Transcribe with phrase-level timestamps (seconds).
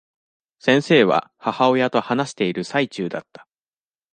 [0.57, 3.47] 先生は、母親と話している最中だった。